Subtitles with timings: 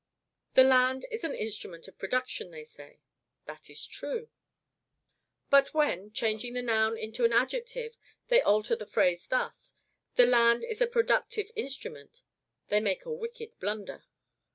[0.55, 3.01] "The land is an instrument of production," they say.
[3.45, 4.31] That is true.
[5.51, 9.73] But when, changing the noun into an adjective, they alter the phrase, thus,
[10.15, 12.23] "The land is a productive instrument,"
[12.69, 14.03] they make a wicked blunder.